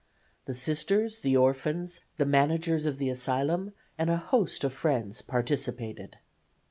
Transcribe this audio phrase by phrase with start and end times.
[0.45, 6.17] The Sisters, the orphans, the managers of the asylum and a host of friends participated.